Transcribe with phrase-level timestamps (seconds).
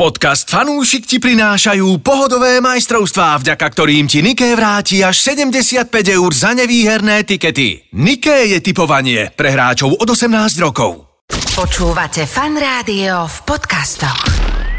[0.00, 6.56] Podcast Fanúšik ti prinášajú pohodové majstrovstvá, vďaka ktorým ti Niké vráti až 75 eur za
[6.56, 7.84] nevýherné tikety.
[7.92, 11.04] Niké je typovanie pre hráčov od 18 rokov.
[11.52, 14.24] Počúvate Fan Rádio v podcastoch.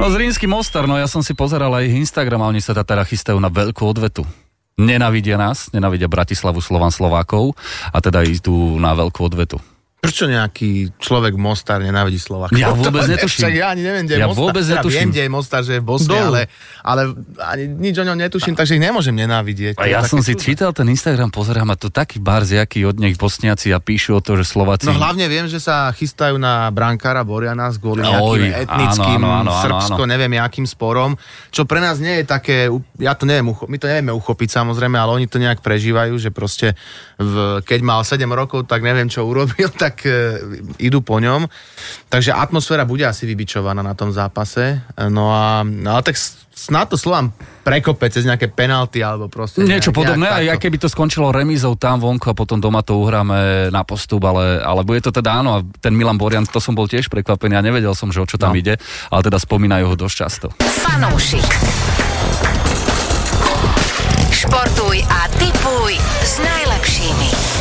[0.01, 2.73] No z Rínsky Mostar, no ja som si pozeral aj ich Instagram a oni sa
[2.73, 4.25] teda chystajú na veľkú odvetu.
[4.81, 7.53] Nenavidia nás, nenavidia Bratislavu, Slovan, Slovákov
[7.93, 9.61] a teda idú na veľkú odvetu.
[10.01, 12.57] Prečo nejaký človek Mostar nenávidí Slovákov?
[12.57, 13.37] Ja vôbec To- netuším.
[13.37, 14.41] Však ja ani neviem, kde je Ja Mostar.
[14.41, 14.97] vôbec Teda netuším.
[14.97, 16.25] Viem, kde je Mostar, že je v Bosne, Dolu.
[16.25, 16.41] ale,
[16.81, 17.01] ale
[17.37, 19.77] ani nič o ňom netuším, takže ich nemôžem nenávidieť.
[19.77, 20.41] A ja som si čudné.
[20.41, 24.33] čítal ten Instagram, pozerám a to taký barziaký od nech bosniaci a píšu o to,
[24.33, 24.89] že Slováci...
[24.89, 29.29] No hlavne viem, že sa chystajú na brankára Boriana s kvôli nejakým Oj, etnickým, áno,
[29.45, 30.09] áno, áno, srbsko, áno.
[30.09, 31.13] neviem jakým sporom,
[31.49, 35.13] čo pre nás nie je také, ja to neviem, my to nevieme uchopiť samozrejme, ale
[35.13, 36.73] oni to nejak prežívajú, že proste
[37.21, 40.39] v, keď mal 7 rokov, tak neviem, čo urobil, tak e,
[40.79, 41.45] idú po ňom.
[42.07, 44.79] Takže atmosféra bude asi vybičovaná na tom zápase.
[45.09, 47.31] No a no, ale tak s- snad to slovám
[47.61, 49.61] prekope cez nejaké penalty alebo proste...
[49.61, 52.97] Niečo nejak- podobné, nejak aj keby to skončilo remízou tam vonku a potom doma to
[52.97, 56.73] uhráme na postup, ale, ale bude to teda áno, a ten Milan Borian, to som
[56.73, 58.57] bol tiež prekvapený a nevedel som, že o čo tam No.
[58.57, 58.77] ide,
[59.09, 60.47] ale teda spomínajú ho dosť často.
[60.59, 61.45] Fanúšik.
[64.31, 67.60] Športuj a tipuj s najlepšími.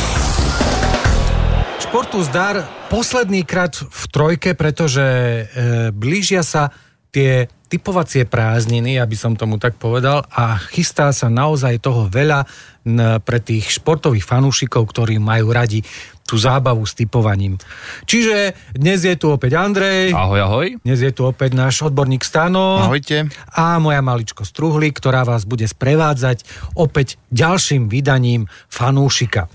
[1.90, 5.42] Športu zdar posledný krát v trojke, pretože e,
[5.90, 6.70] blížia sa
[7.10, 12.46] tie typovacie prázdniny, aby som tomu tak povedal, a chystá sa naozaj toho veľa
[12.86, 15.82] n, pre tých športových fanúšikov, ktorí majú radi
[16.22, 17.58] tú zábavu s typovaním.
[18.06, 20.66] Čiže dnes je tu opäť Andrej, Ahoj, ahoj.
[20.86, 22.86] dnes je tu opäť náš odborník Stano.
[22.86, 23.34] Ahojte.
[23.50, 26.46] A moja maličko Struhli, ktorá vás bude sprevádzať
[26.78, 29.50] opäť ďalším vydaním fanúšika.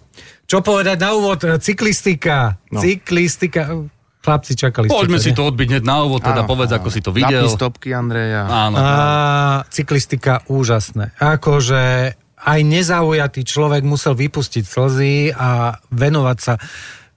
[0.45, 1.41] Čo povedať na úvod?
[1.41, 2.61] Cyklistika.
[2.69, 2.79] No.
[2.81, 3.69] Cyklistika.
[4.25, 6.81] Chlapci, čakali Poďme si to odbiť hneď na úvod, teda Áno, povedz, áno.
[6.81, 7.45] ako si to videl.
[7.45, 8.49] Zapni stopky, Andreja.
[8.49, 8.73] Áno.
[8.73, 8.89] A
[9.69, 11.13] cyklistika úžasné.
[11.21, 16.57] Akože aj nezaujatý človek musel vypustiť slzy a venovať sa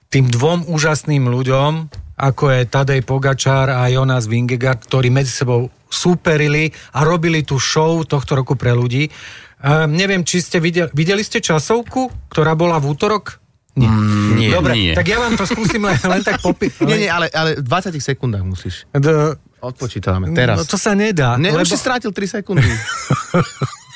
[0.09, 1.71] tým dvom úžasným ľuďom,
[2.17, 8.05] ako je Tadej Pogačár a Jonas Vingegaard, ktorí medzi sebou súperili a robili tú show
[8.05, 9.09] tohto roku pre ľudí.
[9.59, 13.43] Um, neviem, či ste videli, videli ste časovku, ktorá bola v útorok?
[13.75, 13.91] Nie.
[13.91, 14.93] Mm, nie, Dobre, nie.
[14.95, 16.79] tak ja vám to skúsim len, len tak popiť.
[16.89, 18.83] Nie, nie, ale, ale v 20 sekundách musíš.
[18.91, 20.59] D- Odpočítavame teraz.
[20.59, 21.35] No to sa nedá.
[21.35, 21.63] Ne, lebo...
[21.63, 22.63] už si strátil 3 sekundy.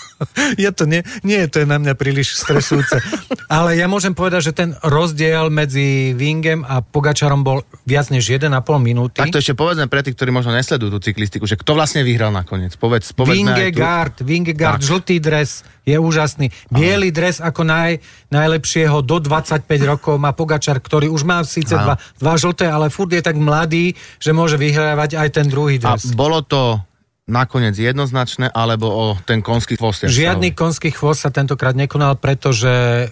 [0.56, 3.02] Ja to nie, nie, to je na mňa príliš stresujúce.
[3.46, 8.48] Ale ja môžem povedať, že ten rozdiel medzi Wingem a Pogačarom bol viac než 1,5
[8.80, 9.20] minúty.
[9.20, 12.30] tak to ešte povedzme pre tých, ktorí možno nesledujú tú cyklistiku, že kto vlastne vyhral
[12.30, 12.74] nakoniec.
[12.74, 13.52] Povedz, povedzme.
[13.52, 14.88] Vingegaard, Vingegaard, Tak.
[14.88, 15.50] žltý dres
[15.84, 16.48] je úžasný.
[16.70, 18.00] Bielý dres ako naj,
[18.30, 23.12] najlepšieho do 25 rokov má Pogačar, ktorý už má síce dva, dva žlté, ale furt
[23.12, 26.10] je tak mladý, že môže vyhrávať aj ten druhý A dres.
[26.12, 26.80] bolo to
[27.26, 30.04] nakoniec jednoznačné, alebo o ten konský chvost?
[30.04, 33.08] Žiadny konský chvost sa tentokrát nekonal, pretože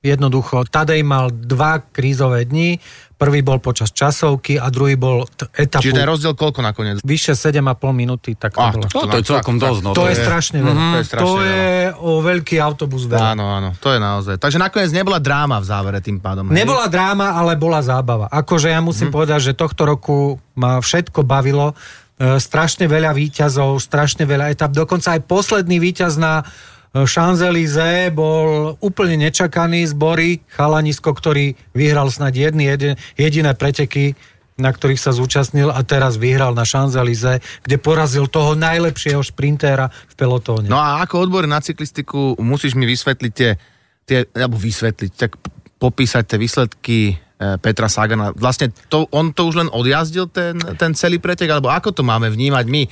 [0.00, 2.76] jednoducho Tadej mal dva krízové dni,
[3.14, 7.00] prvý bol počas časovky a druhý bol t- etapu Čiže ten rozdiel koľko nakoniec?
[7.00, 7.64] vyše 7,5
[7.94, 8.84] minúty, tak to Ah, bolo.
[8.84, 9.80] tak No, to je celkom dosť.
[9.80, 10.76] No, To je strašne veľa.
[10.76, 11.64] to je strašne To je
[11.96, 13.32] o veľký autobus veľa.
[13.32, 14.36] Áno, áno, to je naozaj.
[14.36, 16.44] Takže nakoniec nebola dráma v závere tým pádom.
[16.46, 16.56] hej?
[16.58, 18.28] Nebola dráma, ale bola zábava.
[18.28, 19.14] Akože ja musím Mhm.
[19.14, 20.16] povedať, že tohto roku
[20.52, 21.72] ma všetko bavilo.
[22.14, 24.70] E, strašne veľa výťazov, strašne veľa etap.
[24.70, 32.06] Dokonca aj posledný výťaz na e, Champs-Élysées bol úplne nečakaný z Bory, chalanisko, ktorý vyhral
[32.14, 34.14] snad jedny, jedin, jediné preteky,
[34.54, 40.14] na ktorých sa zúčastnil a teraz vyhral na Champs-Élysées, kde porazil toho najlepšieho šprintéra v
[40.14, 40.70] pelotóne.
[40.70, 43.58] No a ako odbor na cyklistiku musíš mi vysvetliť tie,
[44.06, 45.34] tie alebo vysvetliť, tak
[45.82, 46.98] popísať tie výsledky
[47.34, 48.30] Petra Sagana.
[48.32, 52.30] Vlastne to, on to už len odjazdil, ten, ten celý pretek, alebo ako to máme
[52.30, 52.82] vnímať my,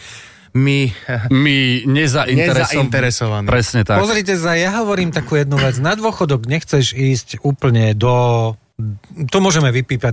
[0.52, 0.78] my
[1.32, 2.84] My nezainteresom...
[2.84, 3.46] nezainteresovaní.
[3.48, 4.02] Presne tak.
[4.02, 5.78] Pozrite sa, ja hovorím takú jednu vec.
[5.78, 8.12] Na dôchodok nechceš ísť úplne do...
[9.30, 10.12] To môžeme vypípať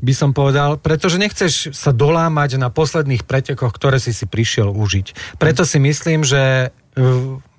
[0.00, 5.36] by som povedal, pretože nechceš sa dolámať na posledných pretekoch, ktoré si si prišiel užiť.
[5.36, 7.02] Preto si myslím, že eh,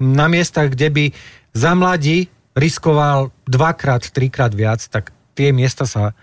[0.01, 1.05] na miestach, kde by
[1.53, 6.13] za mladí riskoval dvakrát, trikrát viac, tak tie miesta sa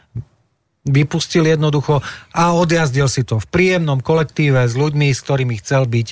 [0.87, 2.01] vypustil jednoducho
[2.33, 6.09] a odjazdil si to v príjemnom kolektíve s ľuďmi, s ktorými chcel byť.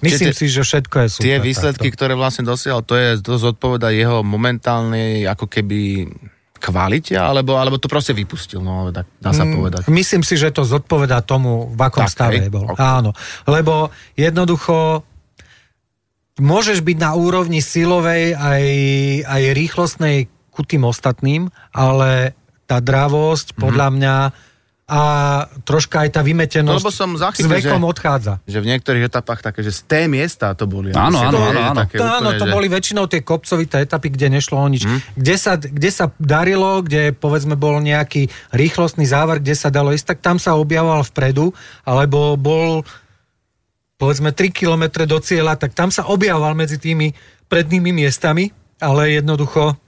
[0.00, 1.26] Myslím Čiže si, že všetko je super.
[1.26, 1.96] Tie výsledky, takto.
[1.98, 6.08] ktoré vlastne dosiahol, to je to zodpoveda jeho momentálnej ako keby
[6.62, 9.90] kvalite, alebo, alebo to proste vypustil, no tak dá sa povedať.
[9.90, 12.54] Myslím si, že to zodpovedá tomu, v akom Tak, stave hej?
[12.54, 12.70] bol.
[12.70, 12.78] Ok.
[12.78, 13.10] Áno,
[13.50, 15.02] lebo jednoducho
[16.38, 18.64] môžeš byť na úrovni silovej aj,
[19.26, 20.16] aj rýchlostnej
[20.54, 22.38] ku tým ostatným, ale
[22.72, 24.16] tá dravosť podľa mňa
[24.82, 25.02] a
[25.64, 28.32] troška aj tá No, vymetenosť lebo som s zachytil, vekom že- odchádza.
[28.44, 30.92] Že v niektorých etapách také, že z té miesta to boli.
[30.92, 31.78] Áno, áno, to áno, áno.
[31.80, 34.84] také To, áno, úplne, to že- boli väčšinou tie kopcovité etapy, kde nešlo o nič.
[35.16, 40.12] Kde, sa, kde sa darilo, kde povedzme bol nejaký rýchlostný závar, kde sa dalo ísť,
[40.12, 41.56] tak tam sa objavoval vpredu,
[41.88, 42.84] alebo bol
[43.96, 47.14] povedzme 3 km do cieľa, tak tam sa objavoval medzi tými
[47.46, 49.78] prednými miestami, ale jednoducho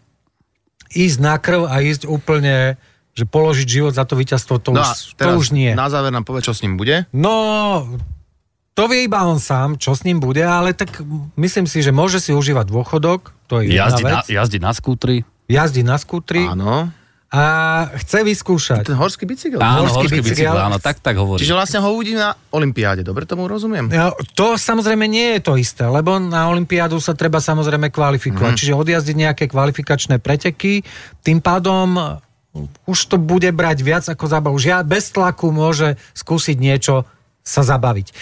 [0.95, 2.79] ísť na krv a ísť úplne,
[3.13, 5.71] že položiť život za to víťazstvo, to, No už, to už nie.
[5.71, 7.07] na záver nám povie, čo s ním bude.
[7.11, 7.87] No,
[8.75, 10.99] to vie iba on sám, čo s ním bude, ale tak
[11.35, 14.27] myslím si, že môže si užívať dôchodok, to je jedna Jazdi na, vec.
[14.27, 15.17] jazdi na skútri.
[15.45, 16.89] Jazdí na skútri Áno.
[17.35, 17.45] A
[17.99, 18.87] chce vyskúšať.
[18.87, 19.59] Ten horský bicykel.
[19.59, 20.55] Áno, Horský horský bicykel.
[20.55, 21.43] bicykel, áno, tak, tak hovorí.
[21.43, 23.91] Čiže vlastne ho uvidí na Olympiáde, dobre tomu rozumiem?
[23.91, 28.55] No, To samozrejme nie je to isté, lebo na Olympiádu sa treba samozrejme kvalifikovať.
[28.55, 28.61] Mhm.
[28.63, 30.87] Čiže odjazdiť nejaké kvalifikačné preteky,
[31.27, 32.23] tým pádom
[32.87, 34.55] už to bude brať viac ako zábavu.
[34.55, 37.03] Už ja bez tlaku môže skúsiť niečo
[37.43, 38.15] sa zabaviť.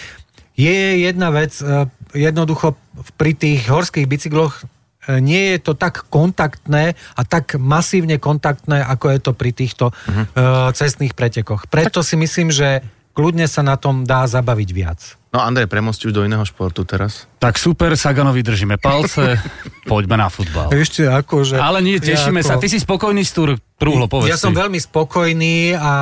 [0.57, 2.73] Je jedna vec, e, jednoducho
[3.17, 4.72] pri tých horských bicykloch e,
[5.19, 10.71] nie je to tak kontaktné a tak masívne kontaktné, ako je to pri týchto uh-huh.
[10.71, 11.67] cestných pretekoch.
[11.67, 12.83] Preto si myslím, že
[13.13, 14.99] kľudne sa na tom dá zabaviť viac.
[15.33, 17.25] No Andrej, premosti už do iného športu teraz.
[17.41, 19.41] Tak super, Saganovi držíme palce,
[19.89, 20.69] poďme na futbal.
[20.69, 21.57] Ešte ako, že...
[21.57, 22.61] Ale nie, tešíme ja sa.
[22.61, 24.61] Ty si spokojný s túr, Trúhlo, povedz Ja som si.
[24.61, 25.93] veľmi spokojný a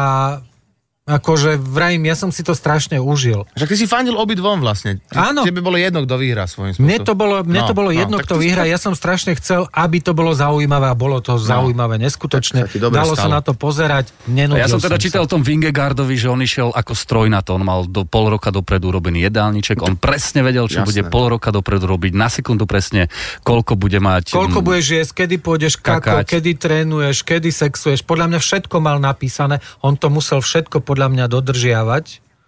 [1.12, 3.44] akože vrajím, ja som si to strašne užil.
[3.58, 5.04] Však ty si fandil obidvom vlastne.
[5.12, 5.44] Ty- Áno.
[5.44, 6.88] Tebe bolo jedno, kto vyhrá svojím spôsobom.
[6.88, 8.63] Mne to bolo, mne No, to bolo no, jedno, kto vyhrá.
[8.66, 12.66] Ja som strašne chcel, aby to bolo zaujímavé a bolo to zaujímavé, neskutočne.
[12.66, 13.34] Sa Dalo sa stalo.
[13.36, 15.02] na to pozerať, nenudil ja som teda sa.
[15.02, 17.58] čítal o tom Vingegaardovi, že on išiel ako stroj na to.
[17.58, 19.81] On mal do pol roka dopredu urobený jedálniček.
[19.81, 20.90] On presne vedel, čo Jasné.
[20.90, 22.12] bude pol roka dopredu robiť.
[22.13, 23.10] Na sekundu presne,
[23.42, 24.34] koľko bude mať.
[24.36, 28.06] Koľko mm, budeš jesť, kedy pôjdeš kako, kedy trénuješ, kedy sexuješ.
[28.06, 29.58] Podľa mňa všetko mal napísané.
[29.81, 32.06] On to musel všetko podľa mňa dodržiavať.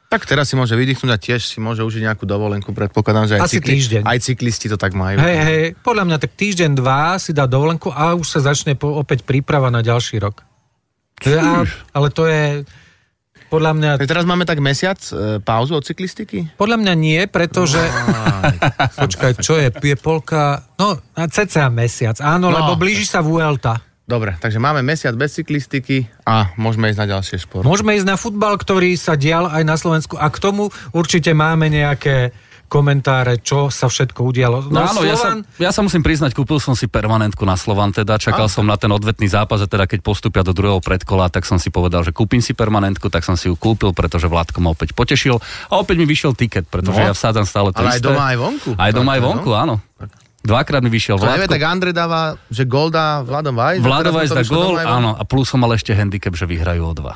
[0.10, 2.70] Tak teraz si môže vydýchnuť a tiež si môže užiť nejakú dovolenku.
[2.70, 4.06] Predpokladám, že aj, Asi týždeň.
[4.06, 5.18] aj cyklisti to tak majú.
[5.18, 8.94] Hej, hej, podľa mňa tak týždeň, dva si dá dovolenku a už sa začne po,
[8.94, 10.46] opäť príprava na ďalší rok.
[11.26, 12.62] Ja, ale to je
[13.50, 16.58] podľa mňa, teraz máme tak mesiac e, pauzu od cyklistiky?
[16.58, 17.78] podľa mňa nie, pretože...
[18.98, 19.70] Počkaj, čo je?
[19.70, 20.66] Je polka...
[20.78, 22.18] No, cca mesiac.
[22.18, 22.58] Áno, No.
[22.58, 23.78] lebo blíži sa Vuelta.
[24.14, 27.66] Dobre, takže máme mesiac bez cyklistiky a môžeme ísť na ďalšie šport.
[27.66, 31.66] Môžeme ísť na futbal, ktorý sa dial aj na Slovensku a k tomu určite máme
[31.66, 32.30] nejaké
[32.70, 34.66] komentáre, čo sa všetko udialo.
[34.70, 38.18] No, áno, ja sa, ja sa musím priznať, kúpil som si permanentku na Slovan, teda
[38.18, 41.62] čakal som na ten odvetný zápas a teda keď postupia do druhého predkola, tak som
[41.62, 44.94] si povedal, že kúpim si permanentku, tak som si ju kúpil, pretože Vládko ma opäť
[44.94, 45.38] potešil
[45.70, 47.10] a opäť mi vyšiel tiket, pretože No.
[47.10, 48.10] ja vsádzam stále to Ale aj isté.
[48.10, 48.70] doma, aj vonku.
[48.74, 49.58] Aj doma, aj vonku, no.
[49.58, 49.76] áno.
[50.44, 51.54] Dvakrát mi vyšiel To nevie, Vládko.
[51.56, 53.80] tak Andrej dáva, že gol dá Vladom Vajs.
[53.80, 54.76] a Vlado teraz mu Vajs dá vonku.
[54.84, 57.16] áno, a plus som mal ešte handicap, že vyhrajú o dva.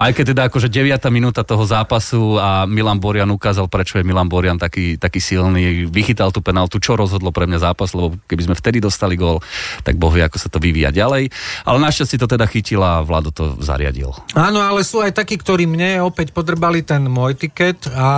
[0.00, 0.96] Aj keď teda akože 9.
[1.12, 6.32] minúta toho zápasu a Milan Borian ukázal, prečo je Milan Borian taký, taký silný, vychytal
[6.32, 9.44] tú penaltu, čo rozhodlo pre mňa zápas, lebo keby sme vtedy dostali gól,
[9.84, 11.28] tak boh vie, ako sa to vyvíja ďalej.
[11.68, 14.16] Ale našťastie to teda chytila a Vlado to zariadil.
[14.32, 18.08] Áno, ale sú aj takí, ktorí mne opäť podrbali ten môj tiket a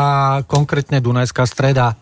[0.46, 1.98] konkrétne Dunajská streda.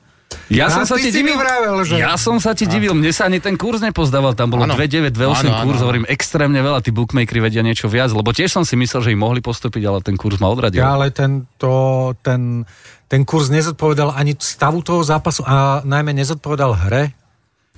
[0.50, 3.30] Ja A som sa ti divil, vravel, že- ja som sa ti divil, mne sa
[3.30, 4.74] ani ten kurz nepozdával, tam bolo Áno.
[4.74, 8.50] 2,9, 2,8 Áno, áno, kurz, hovorím extrémne veľa, tí bookmakeri vedia niečo viac, lebo tiež
[8.50, 10.82] som si myslel, že im mohli postúpiť, ale ten kurz ma odradil.
[10.82, 12.66] Ale ten, to, ten,
[13.06, 17.14] ten kurz nezodpovedal ani stavu toho zápasu a najmä nezodpovedal hre.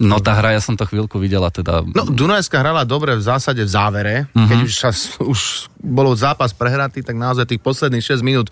[0.00, 1.84] No tá hra, ja som to chvíľku videla, teda...
[1.84, 4.14] No, Dunajská hrala dobre v zásade v závere.
[4.32, 4.48] Mhm.
[4.48, 8.48] Keď už, sa, už bolo zápas prehratý, tak naozaj tých posledných 6 minút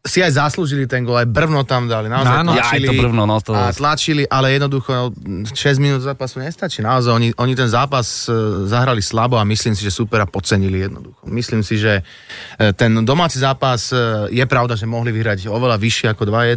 [0.00, 2.08] si aj zaslúžili ten gol, aj brvno tam dali.
[2.08, 2.56] Naozaj Áno.
[2.56, 5.12] Ja, aj to brvno, no to- A tlačili, ale jednoducho
[5.52, 6.80] 6 minút zápasu nestačí.
[6.80, 8.32] Naozaj oni, oni ten zápas e,
[8.64, 11.20] zahrali slabo a myslím si, že supera podcenili jednoducho.
[11.28, 16.16] Myslím si, že e, ten domáci zápas e, je pravda, že mohli vyhrať oveľa vyššie
[16.16, 16.56] ako 2-1.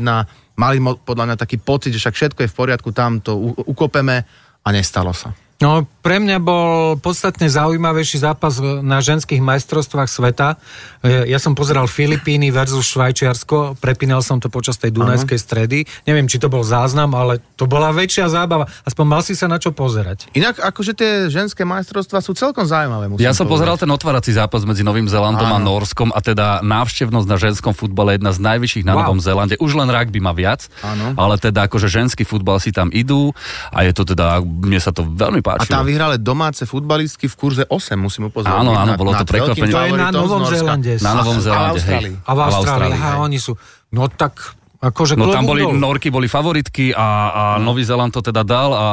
[0.56, 3.36] Mali podľa mňa taký pocit, že však všetko je v poriadku, tam to
[3.68, 4.24] ukopeme
[4.64, 5.36] a nestalo sa.
[5.64, 10.60] No, pre mňa bol podstatne zaujímavejší zápas na ženských majstrovstvách sveta.
[11.08, 15.88] Ja som pozeral Filipíny versus Švajčiarsko, prepínal som to počas tej Dunajskej stredy.
[16.04, 18.68] Neviem, či to bol záznam, ale to bola väčšia zábava.
[18.84, 20.28] Aspoň mal si sa na čo pozerať.
[20.36, 23.08] Inak akože tie ženské majstrovstvá sú celkom zaujímavé.
[23.08, 23.56] Musím Ja som povedať.
[23.56, 25.80] pozeral ten otvárací zápas medzi Novým Zélandom a Áno.
[25.80, 29.00] Norskom a teda návštevnosť na ženskom futbale je jedna z najvyšších na Wow.
[29.08, 29.56] Novom Zélande.
[29.64, 31.16] Už len rugby má viac, Áno.
[31.16, 33.32] ale teda akože ženský futbal si tam idú
[33.72, 35.74] a je to teda, mne sa to veľmi A páčilo.
[35.76, 38.60] tam vyhrali domáce futbalistky v kurze 8, musím upozorniť.
[38.60, 39.70] Áno, áno, bolo to prekvapenie.
[39.70, 40.44] To je na Novom.
[40.44, 40.92] Zélande.
[41.00, 41.84] Na Novom A Zélande, hej.
[41.84, 42.14] Austrálii.
[42.22, 43.16] A v Austrálii, hej.
[43.18, 43.52] oni sú.
[43.92, 44.34] No tak,
[44.80, 45.78] akože No tam boli, dolu.
[45.78, 48.86] Norky boli favoritky a, a Nový Zéland to teda dal a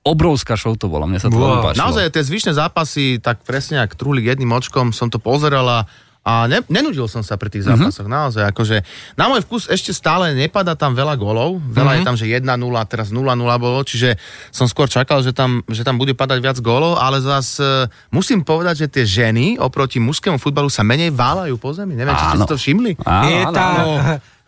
[0.00, 1.44] obrovská show to bola, mne sa to Wow.
[1.44, 1.82] veľmi páčilo.
[1.84, 5.84] Naozaj tie zvyšné zápasy, tak presne ak trúlik jedným očkom som to pozeral
[6.20, 8.20] a ne, nenudil som sa pri tých zápasoch, mm-hmm.
[8.28, 8.44] naozaj.
[8.52, 8.84] Akože,
[9.16, 11.56] na môj vkus ešte stále nepada tam veľa golov.
[11.72, 11.96] Veľa mm-hmm.
[11.96, 13.24] je tam, že 1-0, teraz 0-0
[13.56, 14.20] bolo, čiže
[14.52, 18.44] som skôr čakal, že tam, že tam bude padať viac golov, ale zas uh, musím
[18.44, 21.96] povedať, že tie ženy oproti mužskému futbalu sa menej válajú po zemi.
[21.96, 22.44] Neviem, či ste Áno.
[22.44, 22.92] si to všimli.
[23.00, 23.64] Áno, Je áno, tá...
[23.64, 23.92] áno.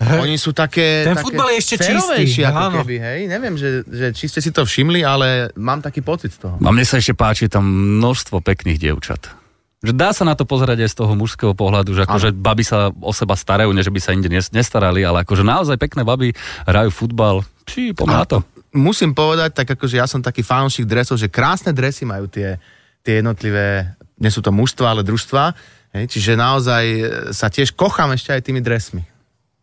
[0.02, 1.06] Oni sú také...
[1.06, 2.76] Ten také futbal je ešte čistý, ako áno.
[2.82, 3.18] keby, hej?
[3.30, 6.58] Neviem, že, že či ste si to všimli, ale mám taký pocit z toho.
[6.58, 7.62] A mne sa ešte páči tam
[8.02, 9.41] množstvo pekných dievčat.
[9.82, 12.94] Že dá sa na to pozerať aj z toho mužského pohľadu, že akože baby sa
[12.94, 16.30] o seba starajú, nie že by sa inde nes- nestarali, ale akože naozaj pekné baby
[16.70, 17.42] hrajú futbal.
[17.66, 18.38] Či pomáha to.
[18.72, 22.62] Musím povedať, tak akože ja som taký fanúšik dresov, že krásne dresy majú tie,
[23.02, 25.52] tie jednotlivé, nie sú to mužstva, ale družstva.
[25.92, 27.02] Hej, čiže naozaj e,
[27.36, 29.04] sa tiež kochám ešte aj tými dresmi.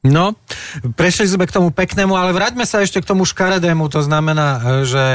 [0.05, 0.37] No,
[0.93, 4.85] prešli sme k tomu peknému, ale vráťme sa ešte k tomu škaredému, to znamená, e,
[4.85, 5.05] že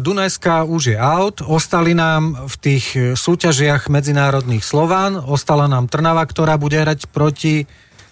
[0.00, 6.24] Dunajská už je out, ostali nám v tých e, súťažiach medzinárodných Slován, ostala nám Trnava,
[6.24, 7.68] ktorá bude hrať proti,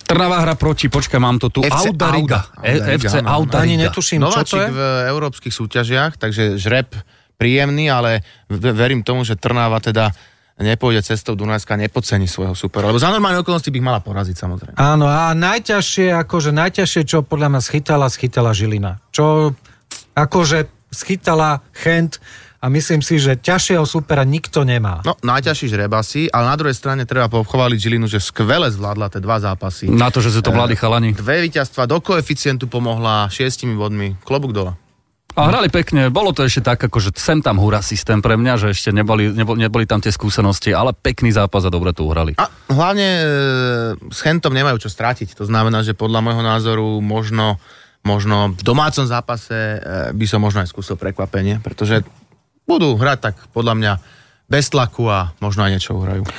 [0.07, 1.65] Trnava hra proti, počkaj, mám to tu.
[1.65, 2.47] FC Audariga.
[2.53, 2.69] Auda.
[2.69, 3.25] E- FC.
[3.25, 3.65] Audariga.
[3.65, 4.69] ani netuším, čo to Nováčik je.
[4.71, 6.93] v európskych súťažiach, takže žreb
[7.41, 8.21] príjemný, ale
[8.53, 10.13] verím tomu, že Trnava teda
[10.61, 12.93] nepôjde cestou Dunajska, nepodcení svojho supera.
[12.93, 14.77] Lebo za normálne okolnosti by ich mala poraziť samozrejme.
[14.77, 19.01] Áno, a najťažšie, akože najťažšie, čo podľa mňa schytala, schytala Žilina.
[19.13, 19.53] Čo
[20.17, 22.19] akože schytala Chent
[22.63, 25.05] a myslím si, že ťažšieho supera nikto nemá.
[25.05, 29.21] No, najťažší žreb asi, ale na druhej strane treba pochváliť Žilinu, že skvele zvládla tie
[29.21, 29.93] dva zápasy.
[29.93, 31.13] Na to, že sú to mladí chalani.
[31.15, 34.19] Dve víťazstva do koeficientu pomohla šiestimi bodmi.
[34.25, 34.75] Klobúk dole.
[35.37, 38.67] A hrali pekne, bolo to ešte tak, akože sem tam hura systém pre mňa, že
[38.73, 42.33] ešte neboli, neboli, neboli tam tie skúsenosti, ale pekný zápas a dobre to uhrali.
[42.41, 43.25] A hlavne e,
[44.09, 45.37] s Chentom nemajú čo strátiť.
[45.37, 47.61] To znamená, že podľa môjho názoru možno,
[48.07, 49.79] možno v domácom zápase e,
[50.15, 52.07] by som možno aj skúsil prekvapenie, pretože
[52.63, 53.93] budú hrať tak podľa mňa
[54.47, 56.23] bez tlaku a možno aj niečo uhrajú.
[56.23, 56.31] E,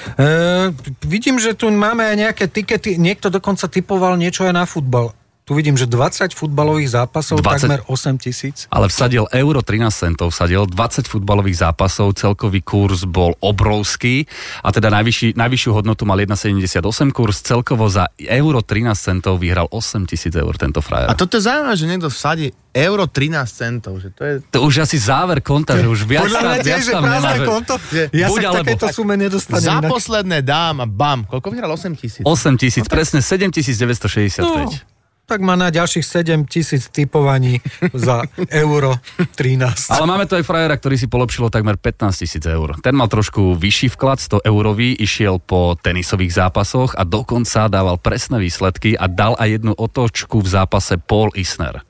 [1.03, 5.11] vidím, že tu máme aj nejaké tikety, niekto dokonca typoval niečo aj na futbal.
[5.47, 7.71] Tu vidím, že 20 futbalových zápasov, 20?
[7.71, 8.67] takmer 8 tisíc.
[8.67, 14.27] Ale vsadil euro 13 centov, vsadil 20 futbalových zápasov, celkový kurz bol obrovský
[14.59, 16.83] a teda najvyšší, najvyššiu hodnotu mal 1,78
[17.15, 21.07] kurz, celkovo za euro 13 centov vyhral 8 tisíc eur tento frajer.
[21.07, 24.03] A toto je zaujímavé, že niekto vsadí euro 13 centov.
[24.03, 24.33] Že to je...
[24.51, 27.73] To už asi záver konta, že už viac Podľa mňa tiež, že prázdne konto.
[27.87, 28.59] že Ja buď sa alebo.
[28.67, 29.63] takéto sume nedostanem.
[29.63, 31.23] Za posledné dám a bam.
[31.23, 31.71] Koľko vyhral?
[31.71, 32.23] 8 tisíc.
[32.27, 34.43] 8 tisíc, presne 7965.
[34.43, 34.96] No,
[35.27, 37.59] tak má na ďalších 7 tisíc typovaní
[37.91, 38.95] za euro
[39.35, 39.91] 13.
[39.91, 42.79] Ale máme tu aj frajera, ktorý si polepšilo takmer 15 tisíc eur.
[42.79, 48.39] Ten mal trošku vyšší vklad, 100 eurový, išiel po tenisových zápasoch a dokonca dával presné
[48.39, 51.83] výsledky a dal aj jednu otočku v zápase Paul Isner.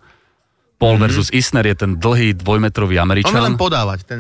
[0.77, 3.57] Paul versus Isner je ten dlhý dvojmetrový On vie len Američan.
[3.57, 3.99] podávať.
[4.05, 4.17] Ten,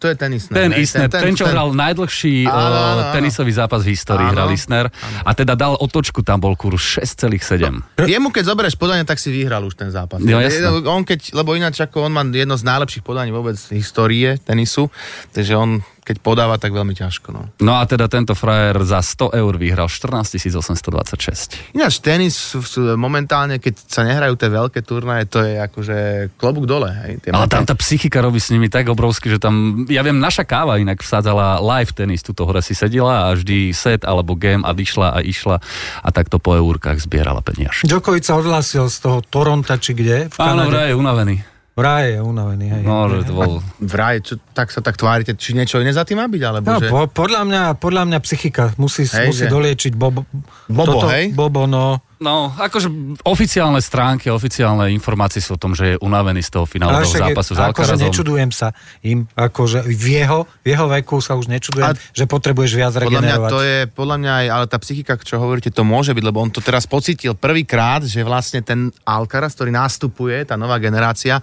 [0.00, 0.56] to je ten Isner.
[0.56, 0.70] Ten?
[0.72, 3.02] Isner, ten, čo hral najdlhší Áno, áno, uh, áno.
[3.12, 4.88] tenisový zápas v histórii, Áno, hral Isner.
[5.20, 8.08] A teda dal otočku, tam bol kurz 6,7.
[8.08, 10.24] Jemu keď zoberieš podanie, tak si vyhral už ten zápas.
[10.24, 10.64] Jo, jasné.
[10.88, 14.88] On keď, lebo ináč ako on má jedno z najlepších podaní vôbec histórie tenisu,
[15.36, 17.28] takže on keď podáva, tak veľmi ťažko.
[17.36, 17.52] No.
[17.60, 21.76] No a teda tento frajer za 100 eur vyhral 14 826.
[21.76, 22.56] Ináč tenis
[22.96, 25.96] momentálne, keď sa nehrajú tie veľké turnaje, to je akože
[26.40, 26.88] klobúk dole.
[26.88, 27.28] Hej?
[27.28, 30.48] Tie Ale tam tá psychika robí s nimi tak obrovsky, že tam, ja viem, naša
[30.48, 34.72] káva inak vsádzala live tenis, tuto hore si sedela a vždy set alebo game a
[34.72, 35.60] vyšla a išla
[36.00, 37.84] a takto po eurkách zbierala peniaž.
[37.84, 40.32] Djokovic sa odhlásil z toho Toronta, či kde?
[40.32, 41.57] V Áno, je unavený.
[41.78, 42.66] Vraj je unavený.
[42.68, 42.82] Hej.
[42.82, 43.62] No, že to bol...
[43.78, 46.82] Vraj, čo, tak sa tak tvárite, či niečo iné za tým má byť, alebo No,
[46.82, 46.90] že...
[46.90, 50.26] po, podľa, mňa, podľa mňa psychika musí, Hej, musí že- doliečiť Bobo.
[50.66, 51.30] Bobo, hej?
[51.30, 52.02] Bobo, no.
[52.18, 52.90] No, akože
[53.22, 57.62] oficiálne stránky, oficiálne informácie sú o tom, že je unavený z toho finálového zápasu s
[57.62, 58.74] akože nečudujem sa
[59.06, 63.06] im, akože v jeho, v jeho veku sa už nečudujem, A- že potrebuješ viac Podľa
[63.06, 63.50] mňa regenerovať.
[63.54, 66.50] to je, podľa mňa aj, ale tá psychika, čo hovoríte, to môže byť, lebo on
[66.50, 71.38] to teraz pocítil prvýkrát, že vlastne ten Alcaraz, ktorý nastupuje, tá nová generácia,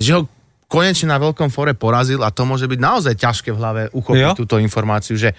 [0.00, 0.24] že ho
[0.66, 4.00] konečne na veľkom fore porazil a to môže byť naozaj ťažké v hlave Jo.
[4.00, 5.34] uchopiť túto informáciu, že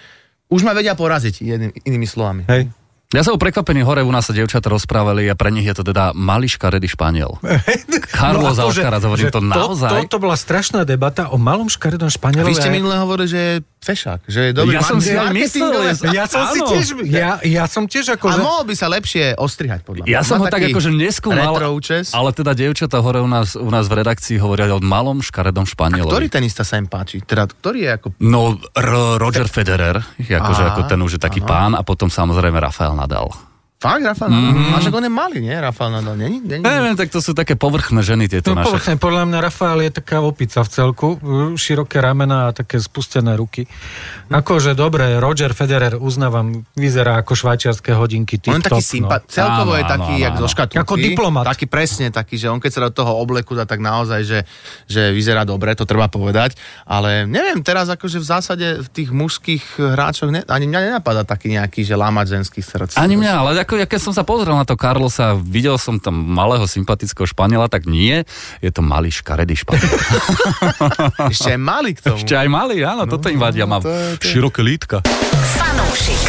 [0.52, 2.44] už ma vedia poraziť, jedným, inými slovami.
[2.46, 2.68] Hej.
[3.12, 5.84] Ja som bol prekvapený, hore u nás sa dievčata rozprávali a pre nich je to
[5.84, 7.36] teda malý škaredý Španiel.
[8.08, 10.08] Carlos akože- Alcaraz, hovorím že to naozaj.
[10.08, 12.48] To, to bola strašná debata o malom škaredom A Španielovi.
[12.48, 16.24] vy ste minule hovorili, že je fešák, že je dobrý Ja som si myslel, Ja
[16.24, 18.38] som si tiež, ja, ja som tiež A akože...
[18.40, 20.08] mohol by sa lepšie ostrihať, podľa mňa.
[20.08, 21.52] Ja som ho tak akože neskúmal,
[22.14, 25.74] ale teda dievčata hore u nás, u nás v redakcii hovoria o malom škaredom Ktorý
[25.74, 26.30] Španielovi.
[26.30, 27.20] tenista sa im páči?
[27.26, 28.06] Teda, ktorý je ako...
[28.22, 28.56] No,
[29.18, 33.51] Roger Federer, akože ako ten už je taký pán a potom samozrejme Rafael Nadal.
[33.82, 34.54] Fakt, Rafael Nadal?
[34.54, 34.70] Mm.
[34.70, 35.56] A však on je malý, nie?
[35.58, 36.38] Rafael Nadal, není?
[36.38, 36.62] není?
[36.62, 38.70] Neviem, tak to sú také povrchné ženy tieto No, naše.
[38.70, 41.08] povrchne, podľa mňa Rafael je taká opica v celku,
[41.58, 43.66] široké ramena a také spustené ruky.
[44.30, 48.38] Akože dobre, Roger Federer, uznávam, vyzerá ako švajčiarske hodinky.
[48.46, 49.26] On je taký sympa- no.
[49.26, 50.40] celkovo je taký, áno, jak áno.
[50.40, 50.78] zo škatulky.
[50.78, 51.44] Ako diplomat.
[51.50, 54.38] Taký presne, taký, že on keď sa do toho obleku dá, tak naozaj, že,
[54.86, 56.54] že vyzerá dobre, to treba povedať.
[56.86, 59.64] Ale neviem, teraz akože v zásade v tých mužských
[59.98, 62.92] hráčoch, ne, ani mňa nenapadá taký nejaký, že lámať ženských srdc.
[62.94, 66.14] Ani mňa, ale ako, ja keď som sa pozrel na to Carlosa, videl som tam
[66.14, 68.24] malého sympatického Španiela, tak nie,
[68.58, 69.88] je to malý škaredý Španiel.
[71.32, 72.18] Ešte aj mali k tomu.
[72.18, 74.96] Ešte aj malý, áno, toto im vadia, mám to je- to je- široké lítka.
[75.56, 76.22] Fanúšik.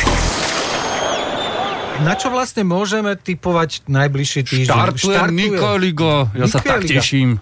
[2.01, 4.67] Na čo vlastne môžeme typovať najbližší týždeň?
[4.67, 7.39] Štartuje Nikoligo, ja sa tak teším.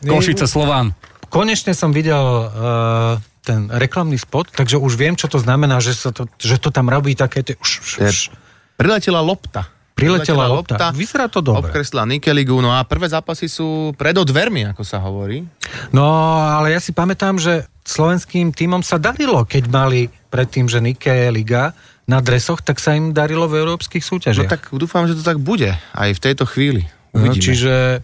[0.00, 0.92] Košice Slován.
[1.32, 6.14] Konečne som videl uh, ten reklamný spot, takže už viem, čo to znamená, že, sa
[6.14, 7.42] to, že to tam robí také...
[7.42, 8.18] Tie, už, už, už.
[8.74, 9.70] Priletela lopta.
[9.94, 10.90] Priletela lopta.
[10.90, 11.70] Vyzerá to dobre.
[11.70, 15.46] Obkresla Nikeligu, no a prvé zápasy sú pred dvermi, ako sa hovorí.
[15.94, 16.02] No,
[16.42, 21.70] ale ja si pamätám, že slovenským týmom sa darilo, keď mali predtým, že Nike Liga
[22.10, 24.50] na dresoch, tak sa im darilo v európskych No súťažiach.
[24.50, 26.90] tak dúfam, že to tak bude aj v tejto chvíli.
[27.14, 28.02] no, čiže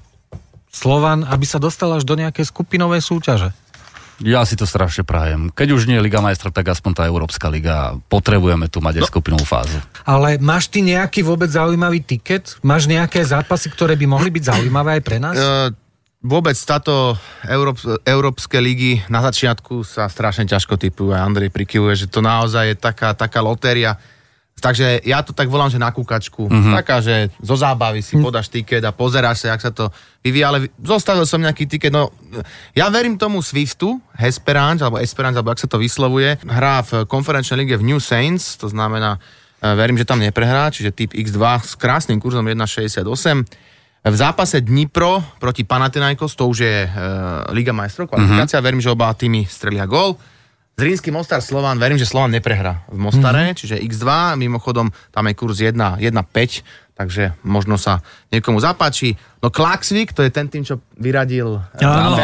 [0.71, 3.51] Slovan, aby sa dostal až do nejakej skupinovej súťaže.
[4.21, 5.49] Ja si to strašne prajem.
[5.49, 7.97] Keď už nie je Liga majstrov, tak aspoň tá Európska liga.
[8.13, 9.81] Potrebujeme tu mať aj skupinovú fázu.
[10.05, 12.61] Ale máš ty nejaký vôbec zaujímavý tiket?
[12.61, 15.37] Máš nejaké zápasy, ktoré by mohli byť zaujímavé aj pre nás?
[15.41, 15.73] E,
[16.21, 17.17] vôbec táto
[17.49, 22.73] Európ, Európske ligy na začiatku sa strašne ťažko typujú aj Andrej prikyvuje, že to naozaj
[22.73, 23.97] je taká, taká lotéria.
[24.61, 26.47] Takže ja to tak volám, že na kúkačku.
[26.47, 26.75] Mm-hmm.
[26.77, 29.89] Taká, že zo zábavy si podáš tiket a pozeráš sa, jak sa to
[30.21, 31.89] vyvíja, ale zostavil som nejaký tiket.
[31.89, 32.13] No,
[32.77, 36.37] ja verím tomu Swiftu, Hesperange, alebo Esperange, alebo ak sa to vyslovuje.
[36.45, 39.17] Hrá v konferenčnej lige v New Saints, to znamená,
[39.65, 43.49] e, verím, že tam neprehrá, čiže typ X2 s krásnym kurzom 1,68.
[44.01, 46.91] V zápase Dnipro proti Panathinaikos, to už je e,
[47.53, 48.65] Liga majstrov, kvalifikácia, mm-hmm.
[48.65, 50.17] verím, že oba týmy strelia gól.
[50.81, 53.59] Zrínsky Mostar Slovan, verím, že Slovan neprehrá v Mostare, mm-hmm.
[53.61, 58.01] čiže X2, mimochodom tam je kurz 1, 1,5, takže možno sa
[58.33, 59.13] niekomu zapáči.
[59.45, 62.17] No Klaxvik, to je ten tým, čo vyradil áno.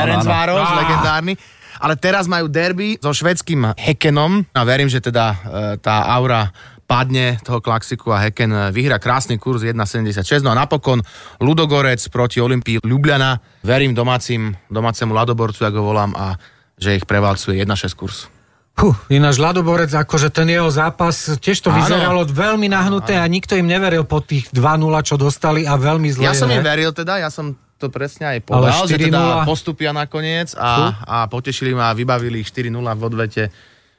[0.80, 1.36] legendárny.
[1.76, 5.36] Ale teraz majú derby so švedským Hekenom a verím, že teda e,
[5.76, 6.48] tá aura
[6.88, 10.40] padne toho Klaxiku a Heken vyhrá krásny kurz 1,76.
[10.40, 11.04] No a napokon
[11.44, 13.36] Ludogorec proti Olympii Ljubljana.
[13.60, 16.40] Verím domácim, domácemu Ladoborcu, ako ho volám, a
[16.80, 18.35] že ich prevalcuje 1,6 kurz.
[18.76, 21.80] Puh, ináč Ladoborec, akože ten jeho zápas, tiež to Áno.
[21.80, 26.28] vyzeralo veľmi nahnuté a nikto im neveril po tých 2-0, čo dostali a veľmi zle.
[26.28, 29.08] Ja som im veril teda, ja som to presne aj povedal, že 4:0.
[29.08, 33.44] teda postupia nakoniec a, a potešili ma a vybavili ich 4-0 v odvete.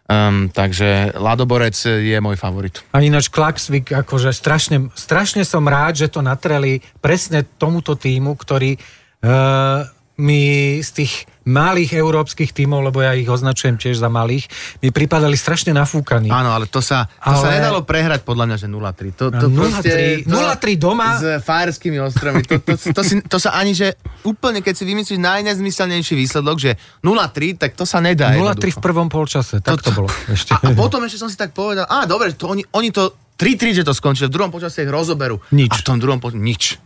[0.07, 2.79] Um, takže Ladoborec je môj favorit.
[2.95, 8.77] A ináč Klaxvik, akože strašne, strašne som rád, že to natreli presne tomuto týmu, ktorý
[8.77, 9.83] uh,
[10.17, 11.13] mi z tých
[11.47, 14.51] malých európskych tímov, lebo ja ich označujem tiež za malých,
[14.83, 16.27] mi pripadali strašne nafúkaní.
[16.27, 19.15] Áno, ale to sa, to Ale- sa nedalo prehrať podľa mňa, že 0-3.
[19.15, 19.91] To, to 0-3 proste,
[20.27, 21.09] to, 0-3 doma?
[21.15, 22.43] S Fajerskými ostrovmi.
[22.49, 23.95] To, to, to, si, to sa ani, že
[24.27, 26.71] úplne, keď si vymyslíš najnezmyselnejší výsledok, že
[27.05, 28.35] 0-3, tak to sa nedá.
[28.35, 30.51] 0-3 v prvom polčase, tak to, bolo ešte.
[30.51, 33.79] A, a potom ešte som si tak povedal, á, dobre, to oni, oni to 3-3,
[33.79, 35.37] že to skončili, v druhom počasí ich rozoberú.
[35.53, 35.69] Nič.
[35.69, 36.81] A v tom druhom počasí nič.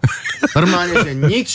[0.58, 1.50] Normálne, že nič.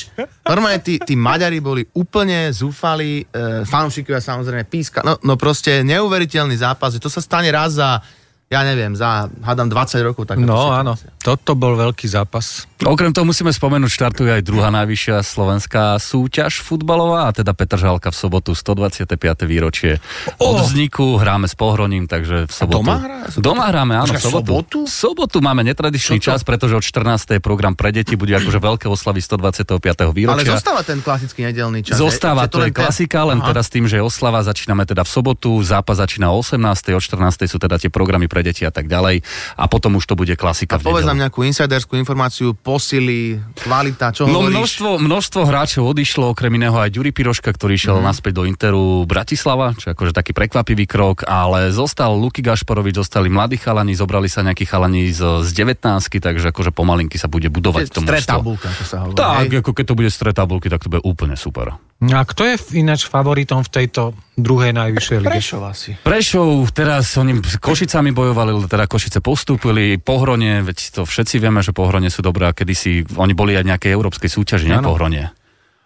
[0.47, 5.03] Normálne tí, tí Maďari boli úplne zúfali, e, fanúšikovia samozrejme píska.
[5.03, 7.99] No, no proste neuveriteľný zápas, že to sa stane raz za,
[8.47, 10.23] ja neviem, za, hádam 20 rokov.
[10.31, 12.71] takáto No áno, toto bol veľký zápas.
[12.77, 18.17] Okrem toho musíme spomenúť, štartuje aj druhá najvyššia slovenská súťaž futbalová, a teda Petržalka v
[18.21, 19.17] sobotu 125.
[19.49, 19.97] výročie
[20.37, 22.85] od vzniku, hráme s Pohroním, takže v sobotu...
[22.85, 23.17] doma hrá?
[23.41, 24.45] Doma hráme, áno, v sobotu.
[24.53, 24.79] sobotu?
[24.85, 27.37] V sobotu máme netradičný čas, pretože od 14.
[27.37, 29.81] je program pre deti, bude akože veľké oslavy 125.
[29.81, 30.61] Ale výročia.
[30.61, 31.97] zostáva ten klasický nedelný čas.
[31.97, 32.45] Zostáva?
[32.45, 33.57] Že to je ten- klasika, len Aha.
[33.57, 36.93] teda s tým, že oslava začíname teda v sobotu, zápas začína o 18.
[36.93, 37.49] o 14.
[37.49, 39.25] sú teda tie programy pre deti a tak ďalej.
[39.57, 44.27] A potom už to bude klasika A povedz nám nejakú insiderskú informáciu, posily, kvalita, čo
[44.27, 44.51] No hovoríš?
[44.51, 48.05] množstvo, množstvo hráčov odišlo, okrem iného aj Ďuri Piroška, ktorý išiel mm.
[48.05, 53.55] naspäť do Interu Bratislava, čo akože taký prekvapivý krok, ale zostal Luky Gašporovič, zostali mladí
[53.63, 55.79] chalani, zobrali sa nejakí chalani z, z 19
[56.19, 58.35] takže akože pomalinky sa bude budovať to Stret množstvo.
[58.43, 59.15] tabulka, ako sa hovorí.
[59.15, 59.59] Tak, hej?
[59.63, 61.79] ako keď to bude stret tabulky, tak to bude úplne super.
[61.97, 65.33] A kto je ináč favoritom v tejto druhej najvyššej lige?
[65.41, 65.91] Prešov asi.
[66.05, 71.73] Prešov, teraz oni s Košicami bojovali, teda Košice postúpili, Pohronie, veď to všetci vieme, že
[71.73, 74.93] Pohronie sú dobré a kedysi, oni boli aj nejakej európskej súťaži, Áno.
[74.93, 75.33] Pohronie.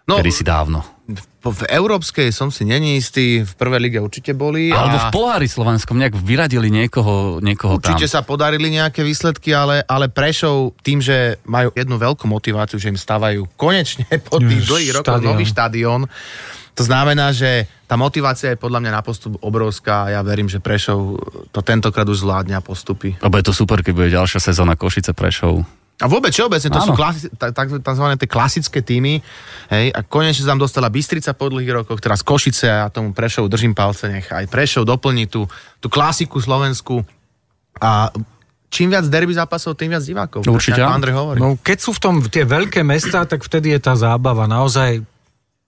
[0.03, 0.83] No, Kedysi dávno.
[1.41, 4.69] V, európskej som si není istý, v prvej lige určite boli.
[4.69, 8.13] Alebo v a pohári slovenskom nejak vyradili niekoho, niekoho určite tam.
[8.13, 12.99] sa podarili nejaké výsledky, ale, ale Prešov tým, že majú jednu veľkú motiváciu, že im
[12.99, 16.05] stávajú konečne po tých dlhých rokoch nový štadión,
[16.71, 20.63] to znamená, že tá motivácia je podľa mňa na postup obrovská a ja verím, že
[20.63, 21.19] Prešov
[21.51, 23.19] to tentokrát už zvládne a postupy.
[23.19, 25.67] Lebo je to super, keď bude ďalšia sezóna Košice Prešov.
[26.01, 26.87] A vôbec všeobecne, to Áno.
[26.89, 27.29] sú klasi-
[27.79, 29.21] takzvané tie klasické týmy.
[29.69, 33.13] Hej, a konečne sa tam dostala Bystrica po dlhých rokoch, teraz Košice a ja tomu
[33.13, 35.45] Prešov držím palce, nech aj Prešov doplní tú,
[35.77, 37.05] tú klasiku Slovensku.
[37.77, 38.09] A
[38.73, 40.41] čím viac derby zápasov, tým viac divákov.
[40.43, 40.89] Určite Ako.
[40.89, 41.37] Andrej hovorí.
[41.37, 45.05] No, keď sú v tom tie veľké mesta, tak vtedy je tá zábava naozaj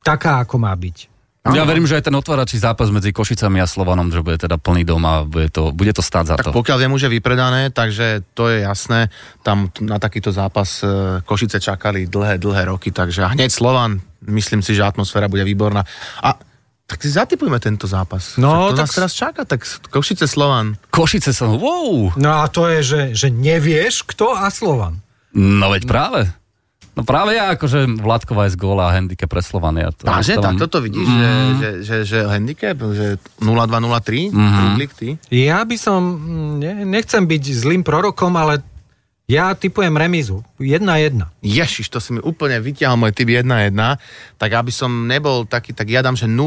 [0.02, 1.13] taká, ako má byť.
[1.44, 4.88] Ja verím, že aj ten otvárací zápas medzi Košicami a Slovanom, že bude teda plný
[4.88, 6.56] dom a bude to, bude to stáť za Tak to.
[6.56, 9.12] pokiaľ viem, už je vypredané, takže to je jasné.
[9.44, 14.64] Tam na takýto zápas e, Košice čakali dlhé, dlhé roky, takže a hneď Slovan, myslím
[14.64, 15.84] si, že atmosféra bude výborná.
[16.24, 16.40] A
[16.88, 18.40] tak si zatipujme tento zápas.
[18.40, 20.80] No, Však to tak nás teraz čaká, tak Košice Slovan.
[20.96, 21.52] Košice sa...
[21.52, 22.16] Wow!
[22.16, 25.04] No a to je, že, že nevieš, kto a Slovan.
[25.36, 26.32] No veď práve.
[26.94, 29.76] No práve ja, akože Vladková je z góla a handicap pre Slovan.
[29.76, 31.18] Ja to Váže, nastávam- tak toto vidíš, mm.
[31.18, 33.08] že, že, že, že handicap, že
[33.40, 34.38] 0-2-0-3, Mhm.
[34.38, 34.94] mm-hmm.
[34.94, 35.08] ty?
[35.32, 38.62] Ja by som, mm, ne, nechcem byť zlým prorokom, ale
[39.24, 40.44] ja typujem remízu.
[40.60, 41.16] 1-1.
[41.40, 43.72] Ježiš, to si mi úplne vytiahol môj typ 1-1,
[44.36, 46.44] tak aby som nebol taký, tak ja dám, že 0-0.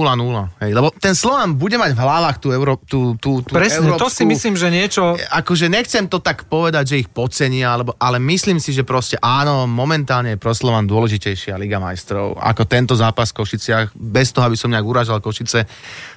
[0.60, 3.96] Hej, lebo ten Slovan bude mať v hlavách tú, Euró- tú, tú, tú Presne, to
[3.96, 4.12] európsku...
[4.12, 5.16] si myslím, že niečo...
[5.32, 9.64] Akože nechcem to tak povedať, že ich podcenia, alebo, ale myslím si, že proste áno,
[9.64, 14.56] momentálne je pro Slovan dôležitejšia Liga majstrov ako tento zápas v Košiciach, bez toho, aby
[14.56, 15.64] som nejak uražal Košice.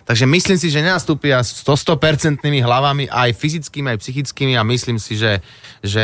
[0.04, 5.14] Takže myslím si, že nenastúpia s 100% hlavami, aj fyzickými, aj psychickými a myslím si,
[5.14, 5.38] že,
[5.86, 6.02] že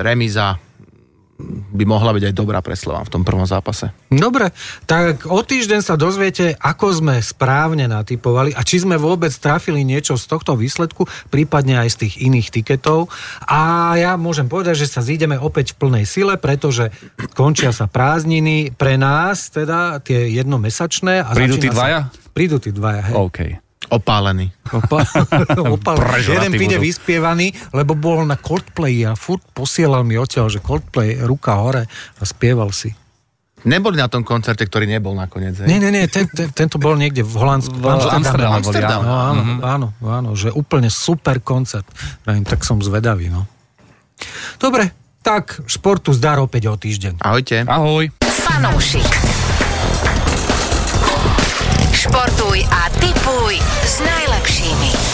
[0.00, 0.58] remíza
[1.72, 3.88] by mohla byť aj dobrá pre Slovan v tom prvom zápase.
[4.12, 4.52] Dobre,
[4.84, 10.20] tak o týždeň sa dozviete, ako sme správne natypovali a či sme vôbec trafili niečo
[10.20, 13.08] z tohto výsledku, prípadne aj z tých iných tiketov.
[13.48, 16.92] A ja môžem povedať, že sa zídeme opäť v plnej sile, pretože
[17.32, 21.24] končia sa prázdniny pre nás, teda tie jednomesačné.
[21.24, 22.00] A Prídu tí sa- dvaja?
[22.36, 23.14] Prídu tí dvaja, hej.
[23.16, 23.38] OK.
[23.90, 24.54] Opálený.
[24.70, 25.02] Opa-.
[26.14, 31.18] Prežratí Jeden príde vyspievaný, lebo bol na Coldplay a furt posielal mi odtiaľ, že Coldplay,
[31.20, 32.94] ruka hore a spieval si.
[33.60, 35.52] Neboli na tom koncerte, ktorý nebol nakoniec.
[35.60, 35.68] Hej?
[35.68, 37.76] Nie, nie, nie, ten, ten, tento bol niekde v Holandsku.
[37.76, 39.00] V Amsterdame boli, Amsterdam.
[39.04, 39.56] No, áno, Mhm.
[39.60, 41.84] áno, áno, že úplne super koncert.
[42.24, 43.44] Pravím, tak som zvedavý, no.
[44.56, 47.20] Dobre, tak športu zdar opäť o týždeň.
[47.20, 47.68] Ahojte.
[47.68, 48.08] Ahoj.
[48.24, 49.59] Fanúšik
[52.00, 55.09] športuj a tipuj s najlepšími.